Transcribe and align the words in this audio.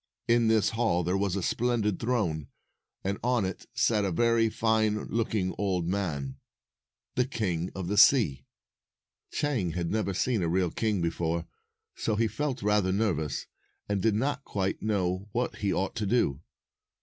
In 0.27 0.47
this 0.47 0.71
hall 0.71 1.03
there 1.03 1.15
was 1.15 1.33
249 1.33 1.39
a 1.39 1.45
splendid 1.83 1.99
throne, 1.99 2.47
and 3.03 3.19
on 3.23 3.45
it 3.45 3.67
sat 3.75 4.03
a 4.03 4.11
very 4.11 4.49
fine 4.49 5.05
looking 5.09 5.53
old 5.59 5.87
man— 5.87 6.39
the 7.15 7.27
King 7.27 7.69
of 7.75 7.87
the 7.87 7.97
Sea. 7.99 8.43
Chang 9.31 9.73
had 9.73 9.91
never 9.91 10.15
seen 10.15 10.41
a 10.41 10.49
real 10.49 10.71
king 10.71 11.03
before, 11.03 11.45
so 11.93 12.15
he 12.15 12.27
felt 12.27 12.63
rather 12.63 12.91
nervous, 12.91 13.45
and 13.87 14.01
did 14.01 14.15
not 14.15 14.43
quite 14.43 14.81
know 14.81 15.29
what 15.33 15.57
he 15.57 15.71
ought 15.71 15.95
to 15.97 16.07
do. 16.07 16.41